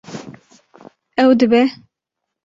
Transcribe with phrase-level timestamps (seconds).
[1.21, 1.61] Ew dibe